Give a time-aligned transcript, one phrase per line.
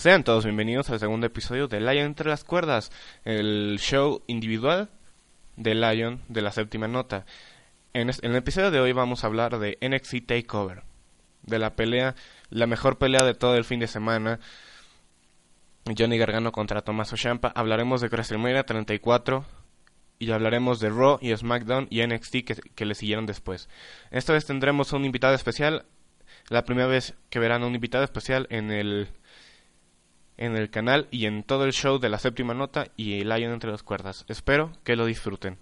[0.00, 2.90] Sean todos bienvenidos al segundo episodio de Lion entre las cuerdas,
[3.26, 4.88] el show individual
[5.58, 7.26] de Lion de la séptima nota.
[7.92, 10.84] En, el episodio de hoy vamos a hablar de NXT Takeover,
[11.42, 12.14] de la pelea,
[12.48, 14.40] la mejor pelea de todo el fin de semana.
[15.84, 17.52] Johnny Gargano contra Tommaso Ciampa.
[17.54, 19.44] Hablaremos de WrestleMania 34
[20.18, 23.68] y hablaremos de Raw y SmackDown y NXT que, que le siguieron después.
[24.10, 25.84] Esta vez tendremos un invitado especial,
[26.48, 29.10] la primera vez que verán un invitado especial en el
[30.40, 33.52] en el canal y en todo el show de la séptima nota y el Lion
[33.52, 34.24] entre las cuerdas.
[34.26, 35.58] Espero que lo disfruten.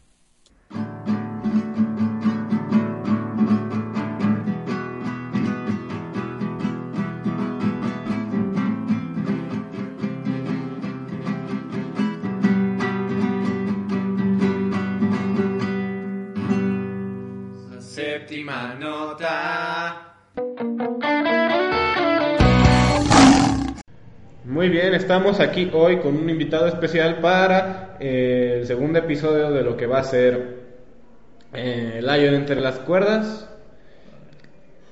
[18.28, 18.74] séptima.
[24.58, 29.62] Muy bien, estamos aquí hoy con un invitado especial para eh, el segundo episodio de
[29.62, 30.56] lo que va a ser
[31.54, 33.48] eh, Lion entre las cuerdas,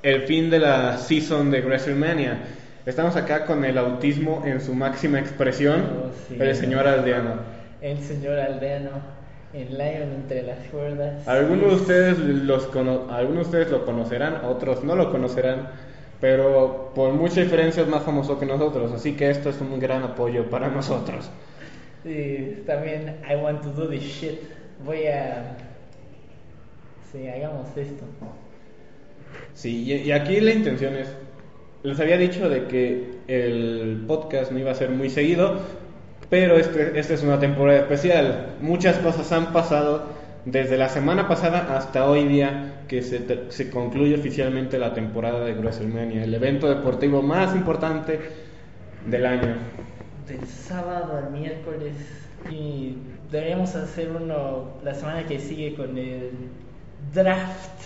[0.04, 2.38] el fin de la season de WrestleMania.
[2.86, 6.36] Estamos acá con el autismo en su máxima expresión, Oh, sí.
[6.38, 7.32] el señor Aldeano.
[7.82, 8.90] El señor Aldeano
[9.52, 11.26] en Lion entre las cuerdas.
[11.26, 15.70] Algunos de ustedes los cono- algunos de ustedes lo conocerán, otros no lo conocerán,
[16.20, 20.02] pero por mucha diferencia es más famoso que nosotros, así que esto es un gran
[20.02, 21.30] apoyo para nosotros.
[22.02, 24.38] Sí, también I want to do this shit.
[24.84, 25.56] Voy a.
[27.10, 28.04] Sí, hagamos esto.
[29.54, 31.08] Sí, y, y aquí la intención es,
[31.82, 35.60] les había dicho de que el podcast no iba a ser muy seguido,
[36.30, 38.56] pero este, esta es una temporada especial.
[38.60, 40.04] Muchas cosas han pasado
[40.46, 45.44] desde la semana pasada hasta hoy día que se, te- se concluye oficialmente la temporada
[45.44, 48.20] de WrestleMania, el evento deportivo más importante
[49.06, 49.56] del año.
[50.26, 51.96] Del sábado al miércoles.
[52.44, 52.96] Y
[53.30, 56.30] deberíamos hacer uno la semana que sigue con el
[57.14, 57.82] draft.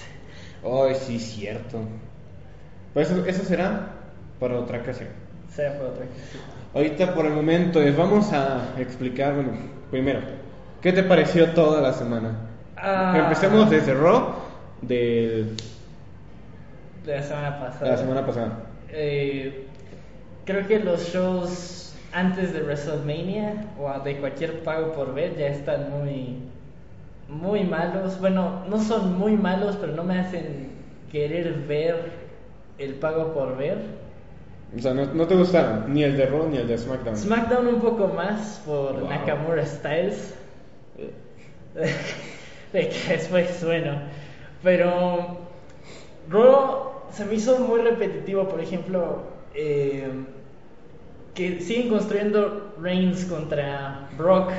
[0.63, 1.79] Ay, sí, cierto.
[2.93, 3.95] Pues eso, eso será
[4.39, 5.09] para otra ocasión.
[5.49, 6.39] Será por otra cosa.
[6.75, 9.53] Ahorita por el momento vamos a explicar, bueno,
[9.91, 10.21] primero,
[10.81, 12.50] ¿qué te pareció toda la semana?
[12.83, 13.15] Ah.
[13.17, 14.35] Empecemos desde Raw
[14.83, 15.47] de
[17.05, 17.91] De la semana pasada.
[17.91, 18.53] la semana pasada.
[18.91, 19.67] Eh,
[20.45, 25.91] creo que los shows antes de WrestleMania o de cualquier pago por ver ya están
[25.91, 26.37] muy
[27.29, 28.19] muy malos.
[28.21, 30.71] Bueno, no son muy malos, pero no me hacen
[31.13, 32.11] querer ver
[32.79, 33.79] el pago por ver.
[34.77, 37.17] O sea, no, no te gustaron ni el de Raw ni el de SmackDown.
[37.17, 39.09] SmackDown un poco más por Wow.
[39.09, 40.35] Nakamura Styles.
[42.73, 43.93] de que después bueno.
[44.63, 45.39] Pero
[46.29, 49.23] Raw se me hizo muy repetitivo, por ejemplo,
[49.55, 50.09] eh,
[51.35, 54.51] que siguen construyendo Reigns contra Brock,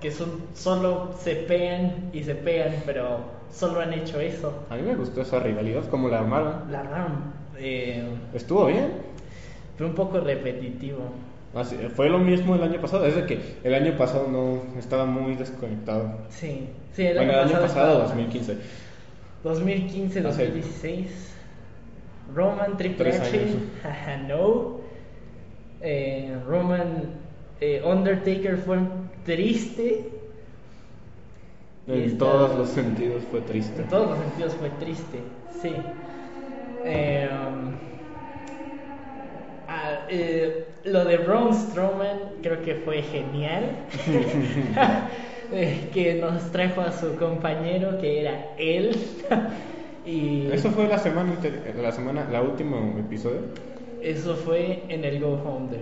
[0.00, 4.66] que son solo se pegan y se pegan, pero solo han hecho eso.
[4.70, 6.70] A mí me gustó esa rivalidad, como la armaron.
[6.70, 7.32] La RAM.
[7.58, 8.04] Eh,
[8.34, 8.92] Estuvo bien.
[9.78, 11.10] fue un poco repetitivo.
[11.56, 15.06] Así, fue lo mismo el año pasado, es de que el año pasado no estaba
[15.06, 16.12] muy desconectado.
[16.28, 18.56] Sí, sí, el bueno, año el año pasado, estaba- 2015.
[19.42, 20.46] 2015, No sé.
[20.46, 21.32] 2016.
[22.34, 23.46] Roman Triple H.
[24.28, 24.80] no.
[25.80, 27.04] Eh, Roman
[27.60, 28.78] eh, Undertaker fue
[29.24, 30.12] triste.
[31.88, 33.82] En todos los sentidos fue triste.
[33.82, 35.72] En todos los sentidos fue triste, sí.
[36.84, 37.72] Eh, um,
[39.68, 43.70] ah, eh, lo de Braun Strowman creo que fue genial.
[45.92, 48.96] Que nos trajo a su compañero que era él.
[50.04, 51.36] y Eso fue la semana,
[51.80, 53.42] la semana, la última episodio.
[54.02, 55.76] eso fue en el Go Home de.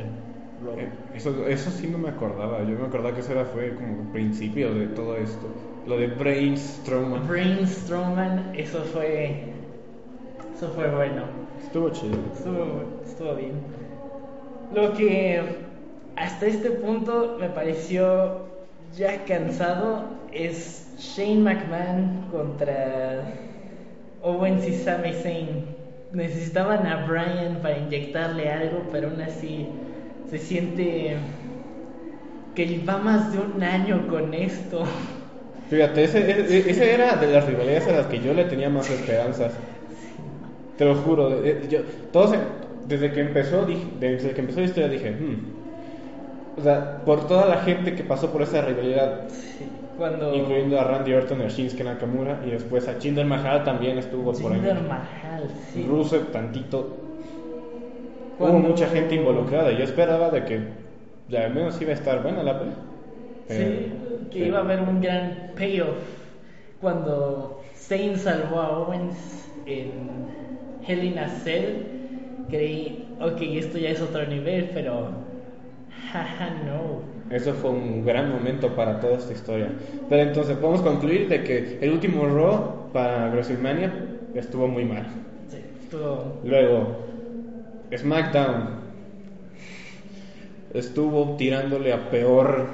[0.82, 2.62] Eh, Eso, eso sí no me acordaba.
[2.62, 5.46] Yo me acordaba que eso era, fue como el principio de todo esto.
[5.86, 7.26] Lo de Brainstorm.
[7.26, 9.44] Braun Strowman, eso fue.
[10.54, 11.22] Eso fue bueno.
[11.62, 12.18] Estuvo chido.
[12.34, 13.52] Estuvo, estuvo bien.
[14.72, 15.40] Lo que
[16.16, 18.46] hasta este punto me pareció
[18.96, 23.24] ya cansado es Shane McMahon contra
[24.22, 25.64] Owens y Sami Zayn.
[26.12, 29.66] Necesitaban a Bryan para inyectarle algo, pero aún así
[30.30, 31.16] se siente
[32.54, 34.84] que va más de un año con esto.
[35.70, 38.88] Fíjate, ese, ese, ese era de las rivalidades a las que yo le tenía más
[38.90, 39.52] esperanzas.
[40.78, 41.80] Te lo juro, eh, yo,
[42.12, 42.36] todos,
[42.88, 46.58] desde que empezó, dije, desde que empezó la historia dije, hmm.
[46.60, 49.66] o sea, por toda la gente que pasó por esa rivalidad, Sí,
[49.96, 53.96] Cuando incluyendo a Randy Orton y a Shinsuke Nakamura, y después a Jinder Mahal también
[53.98, 54.58] estuvo por ahí.
[54.58, 55.86] Jinder Mahal, sí.
[55.88, 56.96] Rusev tantito.
[58.38, 59.70] Cuando- Hubo mucha gente involucrada.
[59.70, 62.74] Yo esperaba de que al menos iba a estar buena la pelea.
[63.48, 63.92] Sí, Eh,
[64.32, 64.44] que sí.
[64.46, 65.96] iba a haber un gran payoff
[66.80, 69.90] cuando Zayn salvó a Owens en
[70.86, 71.93] Hell in a Cell.
[72.54, 75.08] Creí, ok, esto ya es otro nivel, pero.
[76.12, 77.34] Jaja, no.
[77.34, 79.70] Eso fue un gran momento para toda esta historia.
[80.08, 83.92] Pero entonces podemos concluir de que el último Raw para WrestleMania
[84.36, 85.04] estuvo muy mal.
[85.48, 86.38] Sí, estuvo.
[86.44, 86.96] Luego,
[87.92, 88.68] SmackDown
[90.74, 92.68] estuvo tirándole a peor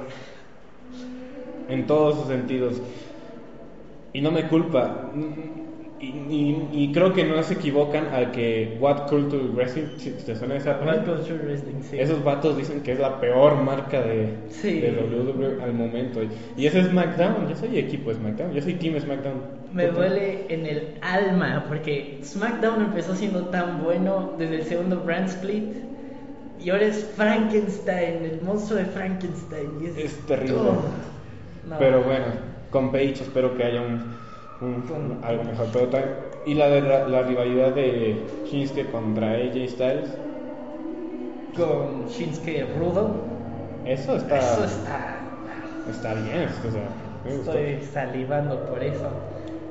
[1.69, 2.79] en todos sus sentidos.
[4.13, 5.09] Y no me culpa.
[6.01, 10.35] Y, y- y creo que no se equivocan al que What Culture Wrestling, si te
[10.35, 11.99] suena esa What Culture Wrestling, sí.
[11.99, 14.79] Esos vatos dicen que es la peor marca de, Sí.
[14.79, 16.21] de WWE al momento.
[16.57, 17.47] Y ese es SmackDown.
[17.47, 18.51] Yo soy equipo SmackDown.
[18.51, 19.41] Yo soy Team SmackDown.
[19.71, 25.27] Me duele en el alma porque SmackDown empezó siendo tan bueno desde el segundo brand
[25.29, 25.71] split
[26.59, 29.69] y ahora es Frankenstein, el monstruo de Frankenstein.
[29.81, 30.55] y es, Es terrible.
[30.57, 30.81] Oh,
[31.69, 31.77] no.
[31.79, 32.25] Pero bueno,
[32.71, 34.01] con Paige espero que haya un,
[34.61, 35.67] un- algo mejor.
[35.73, 36.15] Pero también-
[36.45, 40.09] y la, de, la, la rivalidad de Shinsuke contra AJ Styles,
[41.55, 43.11] con Shinsuke Rudo.
[43.85, 45.17] eso está, Eso está.
[45.89, 46.47] está bien.
[46.67, 46.89] O sea,
[47.25, 47.53] me gustó.
[47.53, 49.09] Estoy salivando por eso.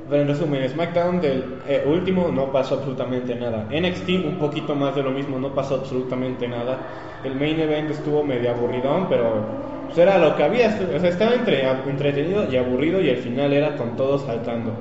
[0.09, 3.67] Pero en resumen, SmackDown del eh, último no pasó absolutamente nada.
[3.71, 6.79] NXT un poquito más de lo mismo, no pasó absolutamente nada.
[7.23, 10.67] El main event estuvo medio aburridón, pero pues era lo que había.
[10.95, 14.71] O sea, estaba entre, entretenido y aburrido y al final era con todos saltando.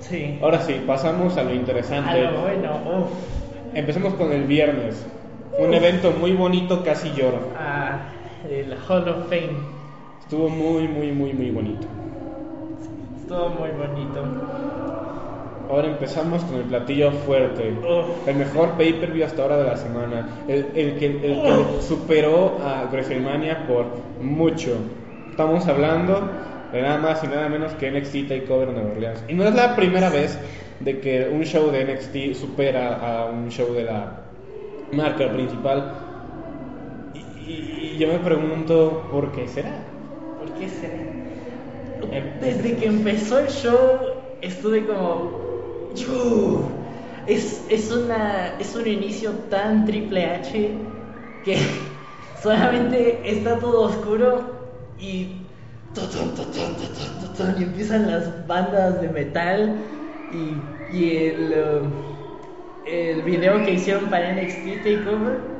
[0.00, 0.38] Sí.
[0.42, 2.10] Ahora sí, pasamos a lo interesante.
[2.10, 3.08] A lo bueno.
[3.74, 5.06] Empecemos con el viernes.
[5.58, 7.38] Un evento muy bonito, casi lloro.
[7.58, 7.98] Ah,
[8.50, 9.58] el Hall of Fame.
[10.20, 11.86] Estuvo muy, muy, muy, muy bonito.
[13.20, 14.73] Estuvo muy bonito.
[15.70, 17.74] Ahora empezamos con el platillo fuerte.
[18.26, 20.28] El mejor pay-per-view hasta ahora de la semana.
[20.46, 23.86] El, el que, el que superó a WrestleMania por
[24.20, 24.76] mucho.
[25.30, 26.28] Estamos hablando
[26.72, 29.24] de nada más y nada menos que NXT TakeOver Nueva Orleans.
[29.28, 30.38] Y no es la primera vez
[30.80, 34.20] de que un show de NXT supera a un show de la
[34.92, 35.92] marca principal.
[37.14, 39.70] Y, y- y yo me pregunto, ¿por qué será?
[40.38, 40.94] ¿Por qué será?
[42.12, 43.78] Em- Desde que empezó el show
[44.42, 45.43] estuve como...
[47.26, 50.70] Es, es, una, es un inicio tan triple H
[51.44, 51.56] que
[52.42, 54.42] solamente está todo oscuro
[54.98, 55.46] y...
[57.58, 59.76] y empiezan las bandas de metal
[60.30, 60.62] y,
[60.96, 61.92] y el, um,
[62.84, 65.54] el video que hicieron para NXT Takeover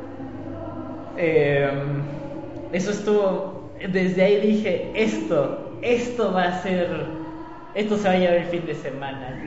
[1.17, 1.71] eh,
[2.73, 3.75] eso estuvo.
[3.89, 7.23] Desde ahí dije: Esto, esto va a ser.
[7.75, 9.45] Esto se va a llevar el fin de semana.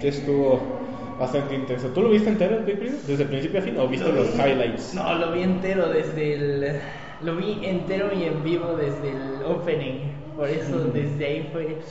[0.00, 0.80] Sí estuvo
[1.16, 1.92] bastante intenso.
[1.92, 3.02] ¿Tú lo viste entero el?
[3.06, 4.94] ¿Desde principio a fin o viste los highlights?
[4.94, 6.80] No, lo vi entero desde el.
[7.20, 10.32] Lo vi entero y en vivo desde el opening.
[10.34, 11.84] Por eso desde ahí fue.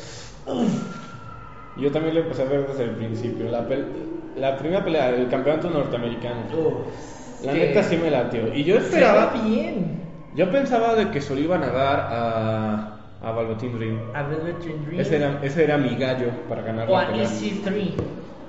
[0.45, 0.73] Uf,
[1.75, 3.49] Yo también lo empecé a ver desde el principio.
[3.49, 6.45] La, pel- la primera pelea, el campeonato norteamericano.
[6.51, 6.87] uf.
[7.39, 8.53] La Que neta sí me latió.
[8.53, 9.33] Y yo esperaba.
[9.33, 10.01] bien.
[10.31, 13.99] Yo pensaba de que se lo iban a dar a, a Velveteen Dream.
[14.13, 14.99] A Velvet Dream.
[14.99, 17.27] Ese era, ese era mi gallo para ganar o la a pelea.
[17.27, 17.93] EC3.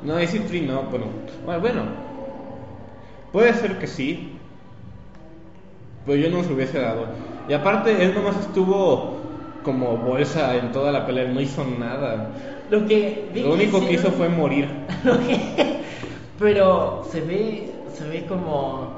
[0.05, 1.07] No, EC3 no, bueno.
[1.45, 1.83] Bueno, bueno.
[3.33, 4.37] Puede ser que sí.
[6.07, 7.07] Pero yo no se hubiese dado.
[7.49, 9.19] Y aparte, él nomás estuvo
[9.65, 12.31] como bolsa en toda la pelea, no hizo nada.
[12.71, 14.69] Lo que Lo único que hizo fue morir.
[16.39, 18.89] Pero se ve, se ve como,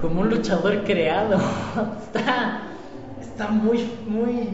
[0.00, 1.38] como un luchador creado.
[2.02, 2.62] Está,
[3.20, 4.48] está muy, muy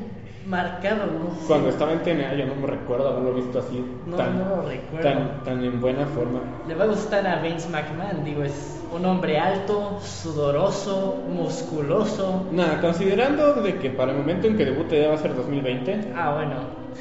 [0.46, 1.06] marcado.
[1.06, 1.46] No.
[1.46, 3.84] Cuando estaba en TNA, yo no me recuerdo haberlo visto así.
[4.06, 5.08] No, tan, no lo recuerdo.
[5.08, 6.40] Tan, tan en buena forma.
[6.68, 8.24] Le va a gustar a Vince McMahon.
[8.24, 12.46] Digo, es un hombre alto, sudoroso, musculoso.
[12.52, 16.12] Nada, considerando de que para el momento en que debute ya va a ser 2020,
[16.16, 16.54] Ah, bueno,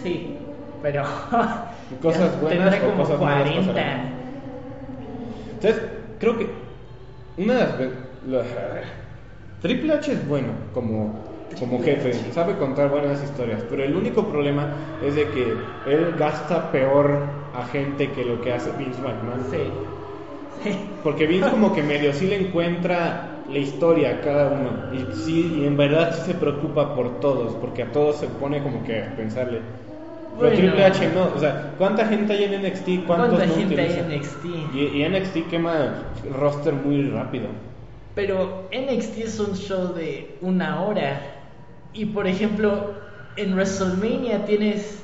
[0.04, 0.38] sí.
[0.82, 1.04] Pero.
[2.02, 3.72] Cosas buenas o como cosas malas 40.
[3.74, 4.12] pasarán.
[5.54, 5.82] Entonces,
[6.20, 6.50] creo que
[7.38, 8.82] una de las la-
[9.62, 11.14] Triple H es bueno como,
[11.58, 16.72] como jefe, sabe contar buenas historias, pero el único problema es de que él gasta
[16.72, 19.46] peor a gente que lo que hace Vince McMahon.
[19.46, 19.74] Sí.
[20.50, 21.02] Sí.
[21.02, 24.86] Porque Vince como que medio sí le encuentra la historia a cada uno.
[24.92, 28.62] Y sí, y en verdad sí se preocupa por todos, porque a todos se pone
[28.62, 29.62] como que a pensarle.
[30.38, 30.56] Pero Bueno.
[30.56, 33.06] Triple H no, o sea, ¿cuánta gente hay en NXT?
[33.06, 34.06] ¿Cuántos ¿Cuánta no gente hay utilizan?
[34.12, 34.46] en NXT?
[34.70, 37.50] Y, y NXT quema roster muy rápido.
[38.14, 41.41] Pero NXT es un show de una hora.
[41.94, 42.94] Y por ejemplo,
[43.36, 45.04] en WrestleMania tienes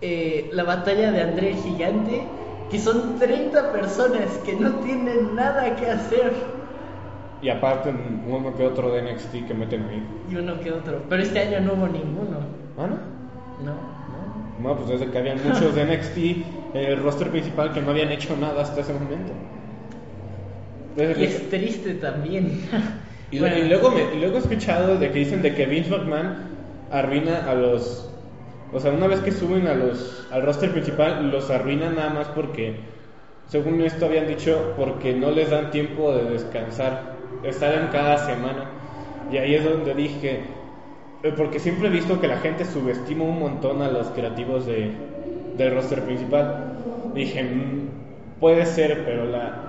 [0.00, 2.22] eh, la batalla de André el Gigante,
[2.70, 6.32] que son 30 personas que no tienen nada que hacer.
[7.40, 7.90] Y aparte
[8.26, 10.02] uno que otro de NXT que meten ahí.
[10.30, 11.02] Y uno que otro.
[11.08, 12.38] Pero este año no hubo ninguno.
[12.78, 12.96] ¿Ah, no?
[13.64, 14.68] No, no.
[14.70, 16.16] No, pues desde que habían muchos de NXT
[16.74, 19.32] en el roster principal que no habían hecho nada hasta ese momento.
[20.96, 22.62] Desde Y que- es triste también.
[23.34, 26.36] Y, Bueno, y luego, me, luego he escuchado de que dicen de que Vince McMahon
[26.88, 28.08] arruina a los...
[28.70, 32.28] O sea, una vez que suben a los, al roster principal, los arruinan nada más
[32.28, 32.90] porque,
[33.46, 38.18] según esto habían dicho, porque no les dan tiempo de descansar, de estar en cada
[38.18, 38.72] semana.
[39.26, 40.58] Y ahí es donde dije,
[41.22, 45.08] eh, porque siempre he visto que la gente subestima un montón a los creativos de,
[45.52, 46.74] del roster principal.
[47.12, 47.90] Dije, "Mm,
[48.38, 49.62] puede ser, pero la,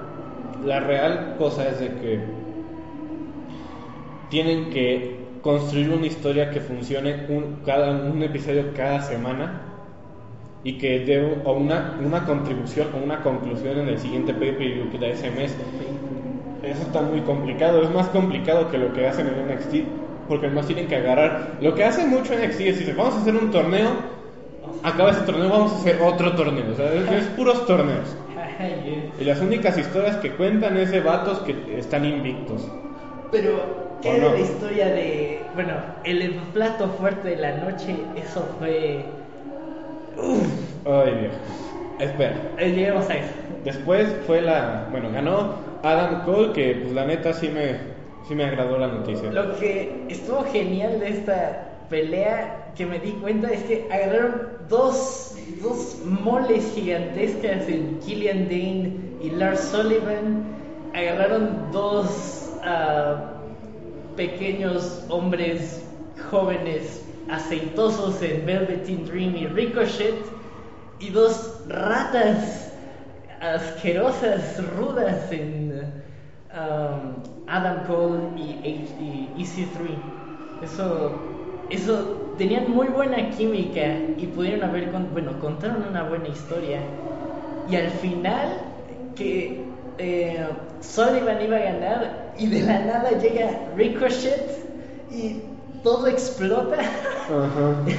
[0.59, 2.44] la real cosa es de que
[4.35, 9.61] tienen que construir una historia que funcione un, cada, un episodio cada semana
[10.61, 15.07] y que dé una, una contribución o una conclusión en el siguiente pay-per-view que da
[15.07, 15.55] ese mes.
[16.63, 19.87] Eso está muy complicado, es más complicado que lo que hacen en NXT,
[20.27, 21.51] porque además tienen que agarrar.
[21.61, 23.87] Lo que hacen mucho en NXT es decir, vamos a hacer un torneo,
[24.83, 28.17] acaba ese torneo, vamos a hacer otro torneo, o sea, es, es puros torneos.
[29.17, 32.69] Y las únicas historias que cuentan es de vatos que están invictos.
[33.31, 34.29] Pero, ¿qué ¿O de no?
[34.33, 35.41] la historia de.
[35.55, 39.03] Bueno, el plato fuerte de la noche, eso fue.
[40.85, 41.35] Ay, viejo.
[41.99, 42.35] Espera.
[42.57, 43.33] Eh, Lleguemos a eso.
[43.63, 44.87] Después fue la.
[44.91, 47.77] Bueno, ganó Adam Cole, que pues la neta sí me,
[48.27, 49.31] sí me agradó la noticia.
[49.31, 55.35] Lo que estuvo genial de esta pelea que me di cuenta es que agarraron dos,
[55.61, 60.43] dos moles gigantescas en Killian Dane y Lars Sullivan.
[60.93, 63.34] Agarraron dos ah,
[64.15, 65.91] pequeños hombres
[66.29, 70.31] jóvenes aceitosos en Velveteen Dream y Ricochet
[70.99, 72.73] y dos ratas
[73.39, 75.93] asquerosas, rudas en
[76.53, 79.99] um, Adam Cole y, H- y EC3.
[80.61, 81.31] Eso,
[81.69, 86.87] eso tenían muy buena química y pudieron haber, bueno, contaron una buena historia.
[87.65, 88.65] Y al final,
[89.15, 90.47] que eh,
[90.81, 94.65] Sullivan iba a ganar y de la nada llega Ricochet
[95.11, 95.41] y
[95.83, 96.77] todo explota.
[96.79, 97.75] Ajá.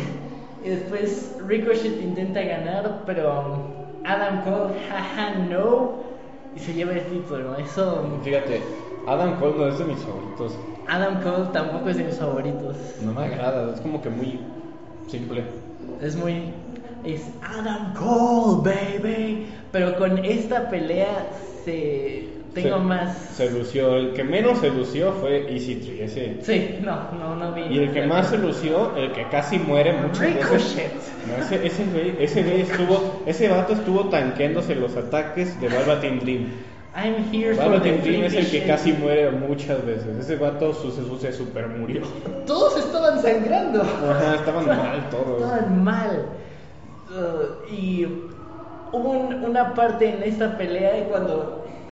[0.65, 3.63] Y después Ricochet intenta ganar, pero
[4.05, 5.93] Adam Cole, jaja, no,
[6.57, 7.55] y se lleva el título.
[7.57, 8.61] Eso, Fíjate,
[9.07, 10.59] Adam Cole no es de mis favoritos.
[10.89, 12.77] Adam Cole tampoco es de mis favoritos.
[13.03, 14.41] No me agrada, es como que muy
[15.07, 15.45] simple.
[16.01, 16.53] Es muy.
[17.05, 19.47] Es Adam Cole, baby.
[19.71, 21.29] Pero con esta pelea
[21.65, 22.36] se.
[22.63, 23.17] Tengo Se- más.
[23.35, 23.97] Se lució.
[23.97, 26.37] El que menos se lució fue EC3, ese.
[26.43, 27.63] Sí, no, no, no vi.
[27.71, 30.51] Y el que más se lució, el que casi muere muchas veces.
[30.51, 30.93] Ricochet.
[31.29, 36.19] No, ese, ese güey, ese güey estuvo, ese vato estuvo tanqueándose los ataques de Velveteen
[36.21, 36.47] Dream.
[36.97, 40.17] I'm here for the Dream es el que casi muere muchas veces.
[40.19, 42.01] Ese vato su, su- se super murió.
[42.47, 43.83] Todos estaban sangrando.
[43.83, 45.43] Ajá, estaban mal todos.
[45.43, 46.27] Estaban mal.
[47.11, 48.05] Uh, y
[48.93, 51.67] hubo un- una parte en esta pelea cuando